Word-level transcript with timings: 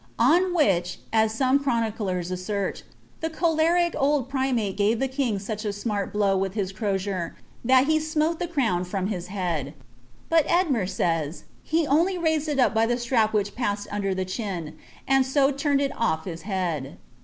On 0.17 0.55
which, 0.55 0.97
aa 1.13 1.27
some 1.27 1.63
chtoniden 1.63 1.91
asaerl, 1.93 2.81
the 3.19 3.29
choleric 3.29 3.93
old 3.95 4.29
primate 4.29 4.75
gave 4.75 4.97
the 4.99 5.07
king 5.07 5.37
such 5.37 5.63
a 5.63 5.67
aniart 5.67 6.11
blow 6.11 6.35
with 6.35 6.55
his 6.55 6.71
crosier, 6.73 7.35
that 7.63 7.85
be 7.85 7.99
smote 7.99 8.39
the 8.39 8.47
crowa 8.47 8.83
from 8.83 9.09
his 9.09 9.27
head 9.27 9.75
\' 9.99 10.11
bni 10.31 10.47
Eadmer 10.47 10.85
aay*, 11.01 11.43
he 11.61 11.85
only 11.85 12.17
mised 12.17 12.47
it 12.47 12.57
up 12.57 12.73
by 12.73 12.87
the 12.87 12.97
strap 12.97 13.31
which 13.31 13.53
passed 13.53 13.87
under 13.91 14.15
the 14.15 14.25
chin, 14.25 14.75
and 15.07 15.23
lO 15.35 15.51
turned 15.51 15.81
it 15.81 15.91
olf 15.95 16.25
his 16.25 16.41
bead. 16.41 16.97